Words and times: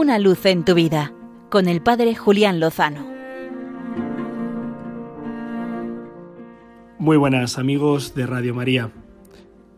Una 0.00 0.20
luz 0.20 0.46
en 0.46 0.64
tu 0.64 0.74
vida 0.74 1.12
con 1.50 1.66
el 1.66 1.82
Padre 1.82 2.14
Julián 2.14 2.60
Lozano. 2.60 3.04
Muy 7.00 7.16
buenas 7.16 7.58
amigos 7.58 8.14
de 8.14 8.24
Radio 8.24 8.54
María. 8.54 8.92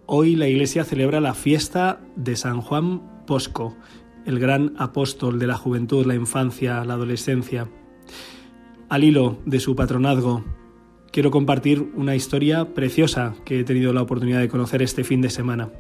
Hoy 0.05 0.37
la 0.37 0.47
Iglesia 0.47 0.85
celebra 0.85 1.23
la 1.23 1.33
fiesta 1.33 2.03
de 2.17 2.37
San 2.37 2.61
Juan 2.61 3.25
Posco, 3.27 3.79
el 4.27 4.39
gran 4.39 4.75
apóstol 4.77 5.39
de 5.39 5.47
la 5.47 5.57
juventud, 5.57 6.05
la 6.05 6.17
infancia, 6.17 6.85
la 6.85 6.95
adolescencia. 6.95 7.71
Al 8.91 9.05
hilo 9.05 9.39
de 9.47 9.59
su 9.59 9.75
patronazgo, 9.75 10.45
quiero 11.13 11.31
compartir 11.31 11.93
una 11.95 12.15
historia 12.15 12.75
preciosa 12.75 13.37
que 13.47 13.61
he 13.61 13.65
tenido 13.65 13.95
la 13.95 14.03
oportunidad 14.03 14.41
de 14.41 14.51
conocer 14.51 14.83
este 14.83 15.03
fin 15.03 15.23
de 15.23 15.31
semana. 15.31 15.71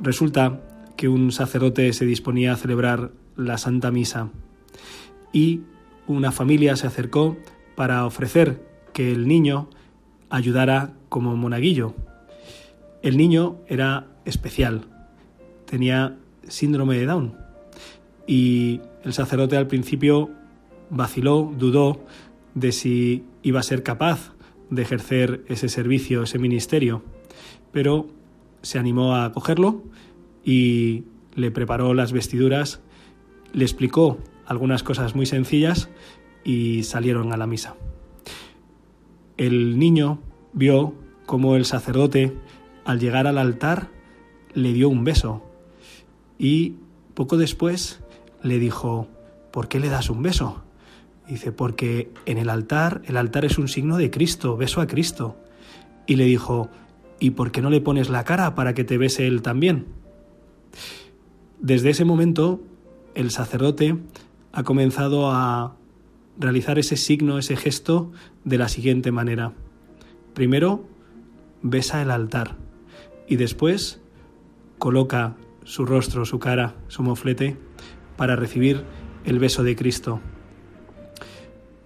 Resulta 0.00 0.62
que 0.96 1.08
un 1.08 1.32
sacerdote 1.32 1.92
se 1.92 2.06
disponía 2.06 2.54
a 2.54 2.56
celebrar 2.56 3.12
la 3.36 3.58
Santa 3.58 3.90
Misa 3.90 4.30
y 5.32 5.60
una 6.06 6.32
familia 6.32 6.76
se 6.76 6.86
acercó 6.86 7.36
para 7.74 8.06
ofrecer 8.06 8.62
que 8.92 9.12
el 9.12 9.28
niño 9.28 9.68
ayudara 10.30 10.94
como 11.08 11.36
monaguillo. 11.36 11.94
El 13.02 13.16
niño 13.16 13.56
era 13.68 14.06
especial, 14.24 14.86
tenía 15.66 16.16
síndrome 16.48 16.96
de 16.96 17.06
Down 17.06 17.34
y 18.26 18.80
el 19.04 19.12
sacerdote 19.12 19.56
al 19.56 19.66
principio 19.66 20.30
vaciló, 20.90 21.52
dudó 21.56 22.04
de 22.54 22.72
si 22.72 23.24
iba 23.42 23.60
a 23.60 23.62
ser 23.62 23.82
capaz 23.82 24.32
de 24.70 24.82
ejercer 24.82 25.44
ese 25.48 25.68
servicio, 25.68 26.22
ese 26.22 26.38
ministerio, 26.38 27.02
pero 27.72 28.08
se 28.62 28.78
animó 28.78 29.14
a 29.14 29.32
cogerlo 29.32 29.82
y 30.44 31.04
le 31.34 31.50
preparó 31.50 31.94
las 31.94 32.12
vestiduras, 32.12 32.80
le 33.52 33.64
explicó 33.64 34.18
algunas 34.46 34.82
cosas 34.82 35.14
muy 35.14 35.26
sencillas 35.26 35.88
y 36.44 36.84
salieron 36.84 37.32
a 37.32 37.36
la 37.36 37.46
misa. 37.46 37.74
El 39.36 39.78
niño 39.78 40.20
vio 40.52 40.94
cómo 41.26 41.56
el 41.56 41.64
sacerdote, 41.64 42.36
al 42.84 43.00
llegar 43.00 43.26
al 43.26 43.38
altar, 43.38 43.90
le 44.54 44.72
dio 44.72 44.88
un 44.88 45.04
beso 45.04 45.42
y 46.38 46.76
poco 47.14 47.36
después 47.36 48.00
le 48.42 48.58
dijo, 48.58 49.08
¿por 49.50 49.68
qué 49.68 49.80
le 49.80 49.88
das 49.88 50.10
un 50.10 50.22
beso? 50.22 50.62
Dice, 51.28 51.50
porque 51.50 52.12
en 52.24 52.38
el 52.38 52.48
altar, 52.48 53.02
el 53.06 53.16
altar 53.16 53.44
es 53.44 53.58
un 53.58 53.68
signo 53.68 53.96
de 53.96 54.10
Cristo, 54.10 54.56
beso 54.56 54.80
a 54.80 54.86
Cristo. 54.86 55.36
Y 56.06 56.14
le 56.16 56.24
dijo, 56.24 56.68
¿y 57.18 57.30
por 57.30 57.50
qué 57.50 57.60
no 57.60 57.70
le 57.70 57.80
pones 57.80 58.08
la 58.08 58.22
cara 58.24 58.54
para 58.54 58.74
que 58.74 58.84
te 58.84 58.96
bese 58.96 59.26
él 59.26 59.42
también? 59.42 59.86
Desde 61.58 61.90
ese 61.90 62.04
momento, 62.04 62.60
el 63.16 63.30
sacerdote 63.30 63.96
ha 64.52 64.62
comenzado 64.62 65.30
a 65.32 65.74
realizar 66.38 66.78
ese 66.78 66.96
signo, 66.96 67.38
ese 67.38 67.56
gesto, 67.56 68.12
de 68.44 68.58
la 68.58 68.68
siguiente 68.68 69.10
manera. 69.10 69.52
Primero, 70.34 70.84
besa 71.62 72.02
el 72.02 72.10
altar 72.10 72.56
y 73.26 73.36
después 73.36 74.00
coloca 74.78 75.34
su 75.64 75.86
rostro, 75.86 76.26
su 76.26 76.38
cara, 76.38 76.74
su 76.88 77.02
moflete, 77.02 77.56
para 78.16 78.36
recibir 78.36 78.84
el 79.24 79.38
beso 79.38 79.64
de 79.64 79.76
Cristo. 79.76 80.20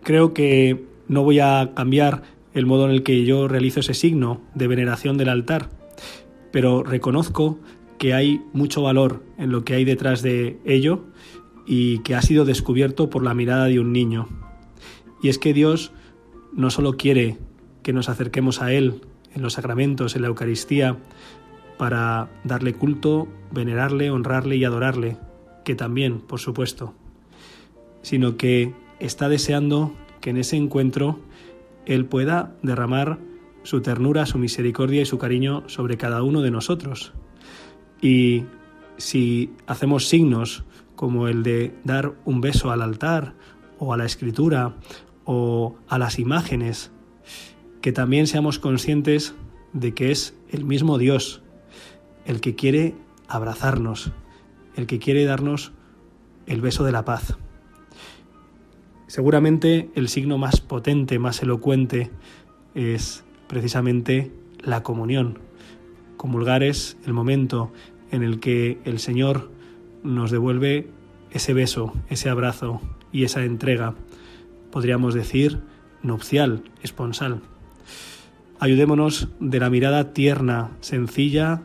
Creo 0.02 0.34
que 0.34 0.84
no 1.06 1.22
voy 1.22 1.38
a 1.38 1.72
cambiar 1.74 2.22
el 2.54 2.66
modo 2.66 2.86
en 2.86 2.90
el 2.90 3.04
que 3.04 3.24
yo 3.24 3.46
realizo 3.46 3.80
ese 3.80 3.94
signo 3.94 4.40
de 4.54 4.66
veneración 4.66 5.16
del 5.16 5.28
altar, 5.28 5.70
pero 6.50 6.82
reconozco 6.82 7.60
que 8.00 8.14
hay 8.14 8.42
mucho 8.54 8.80
valor 8.80 9.22
en 9.36 9.52
lo 9.52 9.62
que 9.62 9.74
hay 9.74 9.84
detrás 9.84 10.22
de 10.22 10.58
ello 10.64 11.04
y 11.66 11.98
que 11.98 12.14
ha 12.14 12.22
sido 12.22 12.46
descubierto 12.46 13.10
por 13.10 13.22
la 13.22 13.34
mirada 13.34 13.66
de 13.66 13.78
un 13.78 13.92
niño. 13.92 14.26
Y 15.22 15.28
es 15.28 15.38
que 15.38 15.52
Dios 15.52 15.92
no 16.54 16.70
solo 16.70 16.96
quiere 16.96 17.36
que 17.82 17.92
nos 17.92 18.08
acerquemos 18.08 18.62
a 18.62 18.72
Él 18.72 19.02
en 19.34 19.42
los 19.42 19.52
sacramentos, 19.52 20.16
en 20.16 20.22
la 20.22 20.28
Eucaristía, 20.28 20.96
para 21.76 22.30
darle 22.42 22.72
culto, 22.72 23.28
venerarle, 23.52 24.10
honrarle 24.10 24.56
y 24.56 24.64
adorarle, 24.64 25.18
que 25.62 25.74
también, 25.74 26.20
por 26.20 26.40
supuesto, 26.40 26.94
sino 28.00 28.38
que 28.38 28.72
está 28.98 29.28
deseando 29.28 29.94
que 30.22 30.30
en 30.30 30.38
ese 30.38 30.56
encuentro 30.56 31.20
Él 31.84 32.06
pueda 32.06 32.56
derramar 32.62 33.18
su 33.62 33.82
ternura, 33.82 34.24
su 34.24 34.38
misericordia 34.38 35.02
y 35.02 35.06
su 35.06 35.18
cariño 35.18 35.68
sobre 35.68 35.98
cada 35.98 36.22
uno 36.22 36.40
de 36.40 36.50
nosotros. 36.50 37.12
Y 38.00 38.44
si 38.96 39.52
hacemos 39.66 40.08
signos 40.08 40.64
como 40.96 41.28
el 41.28 41.42
de 41.42 41.74
dar 41.84 42.14
un 42.24 42.40
beso 42.40 42.70
al 42.70 42.82
altar 42.82 43.34
o 43.78 43.92
a 43.92 43.96
la 43.96 44.04
escritura 44.04 44.76
o 45.24 45.76
a 45.88 45.98
las 45.98 46.18
imágenes, 46.18 46.90
que 47.80 47.92
también 47.92 48.26
seamos 48.26 48.58
conscientes 48.58 49.34
de 49.72 49.94
que 49.94 50.10
es 50.10 50.34
el 50.50 50.64
mismo 50.64 50.98
Dios 50.98 51.42
el 52.26 52.40
que 52.40 52.54
quiere 52.54 52.94
abrazarnos, 53.28 54.12
el 54.76 54.86
que 54.86 54.98
quiere 54.98 55.24
darnos 55.24 55.72
el 56.46 56.60
beso 56.60 56.84
de 56.84 56.92
la 56.92 57.04
paz. 57.04 57.36
Seguramente 59.06 59.90
el 59.94 60.08
signo 60.08 60.38
más 60.38 60.60
potente, 60.60 61.18
más 61.18 61.42
elocuente, 61.42 62.10
es 62.74 63.24
precisamente 63.48 64.32
la 64.60 64.82
comunión, 64.82 65.38
Comulgar 66.20 66.62
es 66.62 66.98
el 67.06 67.14
momento 67.14 67.72
en 68.10 68.22
el 68.22 68.40
que 68.40 68.78
el 68.84 68.98
Señor 68.98 69.50
nos 70.02 70.30
devuelve 70.30 70.90
ese 71.30 71.54
beso, 71.54 71.94
ese 72.10 72.28
abrazo 72.28 72.82
y 73.10 73.24
esa 73.24 73.42
entrega, 73.42 73.94
podríamos 74.70 75.14
decir, 75.14 75.60
nupcial, 76.02 76.62
esponsal. 76.82 77.40
Ayudémonos 78.58 79.28
de 79.40 79.60
la 79.60 79.70
mirada 79.70 80.12
tierna, 80.12 80.72
sencilla 80.80 81.62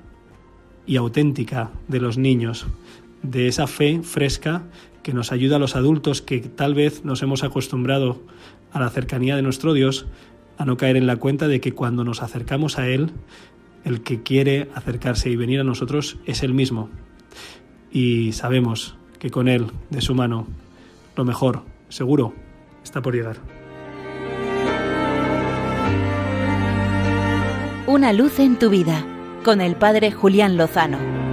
y 0.85 0.95
auténtica 0.95 1.71
de 1.89 1.99
los 1.99 2.17
niños, 2.17 2.65
de 3.23 3.49
esa 3.49 3.67
fe 3.67 4.03
fresca 4.03 4.63
que 5.03 5.11
nos 5.11 5.33
ayuda 5.33 5.57
a 5.57 5.59
los 5.59 5.75
adultos 5.75 6.21
que 6.21 6.39
tal 6.39 6.75
vez 6.75 7.03
nos 7.03 7.21
hemos 7.21 7.43
acostumbrado 7.43 8.23
a 8.71 8.79
la 8.79 8.89
cercanía 8.89 9.35
de 9.35 9.41
nuestro 9.41 9.73
Dios, 9.73 10.05
a 10.57 10.63
no 10.63 10.77
caer 10.77 10.95
en 10.95 11.07
la 11.07 11.17
cuenta 11.17 11.49
de 11.49 11.59
que 11.59 11.73
cuando 11.73 12.05
nos 12.05 12.21
acercamos 12.21 12.79
a 12.79 12.87
Él 12.87 13.11
el 13.85 14.01
que 14.01 14.23
quiere 14.23 14.69
acercarse 14.73 15.29
y 15.29 15.37
venir 15.37 15.61
a 15.61 15.63
nosotros 15.63 16.17
es 16.25 16.43
Él 16.43 16.53
mismo. 16.53 16.89
Y 17.91 18.33
sabemos 18.33 18.97
que 19.19 19.29
con 19.29 19.47
Él, 19.47 19.67
de 19.89 20.01
su 20.01 20.13
mano, 20.15 20.47
lo 21.15 21.23
mejor, 21.23 21.63
seguro, 21.87 22.33
está 22.83 23.01
por 23.01 23.15
llegar. 23.15 23.37
Una 27.87 28.11
luz 28.11 28.39
en 28.39 28.57
tu 28.57 28.69
vida, 28.69 29.05
con 29.45 29.61
el 29.61 29.75
Padre 29.75 30.11
Julián 30.11 30.57
Lozano. 30.57 31.24